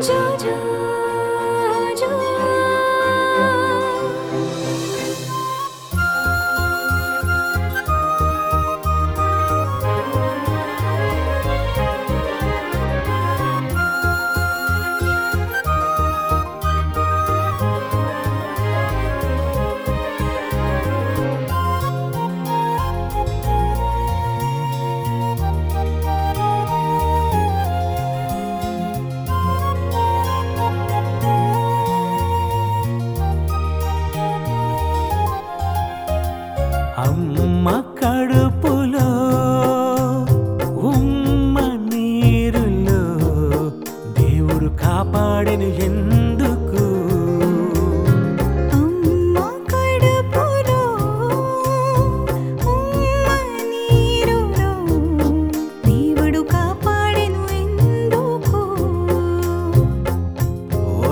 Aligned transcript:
Jojo. 0.00 0.73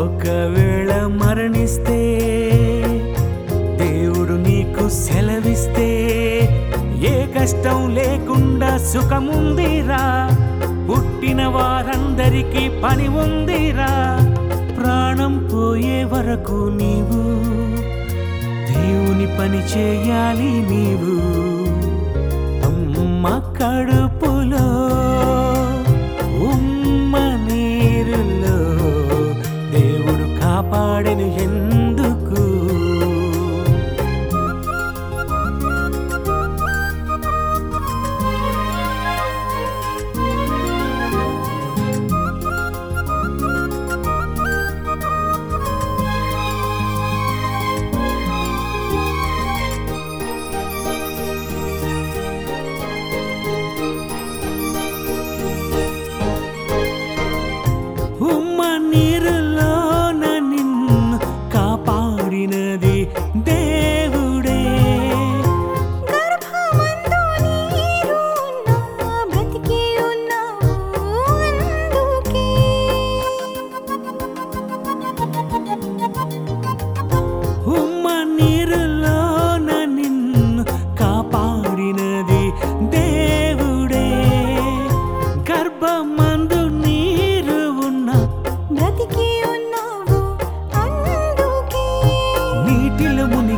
ఒకవేళ 0.03 1.07
మరణిస్తే 1.07 2.01
దేవుడు 3.77 4.33
నీకు 4.33 4.89
సెలవిస్తే 4.89 5.89
ఏ 7.03 7.27
కష్టం 7.27 7.95
లేకుండా 7.95 8.79
సుఖముందిరా. 8.79 10.31
పుట్టిన 10.89 11.47
వారందరికీ 11.47 12.69
పని 12.69 13.09
ఉందిరా. 13.09 13.91
ప్రాణం 14.77 15.49
పోయే 15.53 16.05
వరకు 16.05 16.59
నీవు 16.83 17.23
దేవుని 18.73 19.27
పని 19.39 19.61
చేయాలి 19.77 20.53
నీవు. 20.71 21.15
అమ్మ 22.69 23.29
కడుపు 23.29 24.12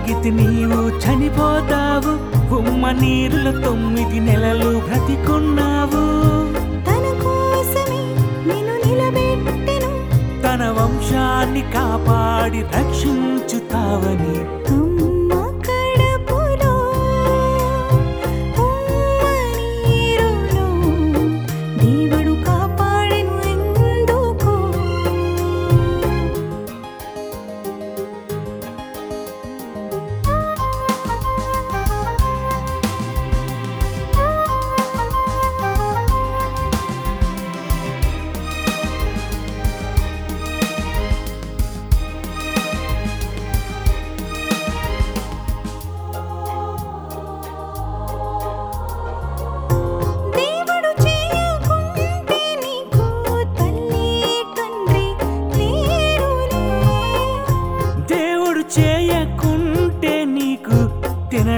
మునిగితే 0.04 0.30
నీవు 0.30 0.80
చనిపోతావు. 1.02 2.12
ఉమ్మ 2.54 2.90
నీరులో 2.90 3.52
తొమ్మిది 3.60 4.18
నెలలు 4.20 4.70
బ్రతికున్నావు. 4.86 6.02
తన 10.44 10.62
వంశాన్ని 10.78 11.62
కాపాడి 11.74 12.60
రక్షించుతావని 12.76 14.34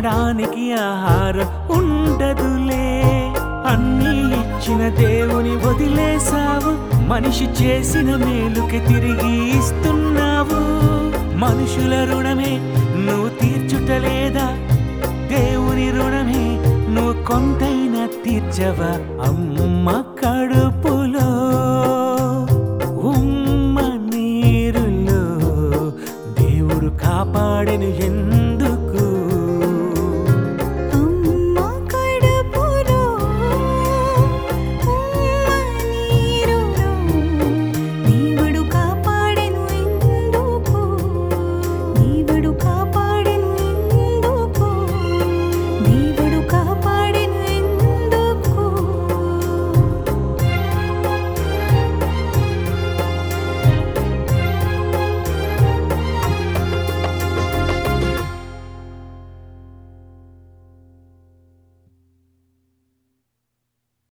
తినడానికి 0.06 0.72
ఆహారం 0.72 1.78
ఉండదులే. 1.78 3.02
అన్నీ 3.66 4.18
ఇచ్చిన 4.40 4.88
దేవుని 4.88 5.56
వదిలేసావు 5.56 6.72
మనిషి 7.08 7.44
చేసిన 7.44 8.16
మేలుకి 8.16 8.80
తిరిగి 8.80 9.58
ఇస్తున్నావు. 9.58 10.60
మనుషుల 11.36 11.94
రుణమే 12.10 12.58
నువ్వు 13.06 13.28
తీర్చుటలేదా? 13.28 14.46
దేవుని 15.28 15.90
రుణమే 15.90 16.44
నువ్వు 16.94 17.24
కొంతైనా 17.24 18.08
తీర్చవా? 18.24 18.92
అమ్మ 19.28 19.90
కడుపు 19.90 21.05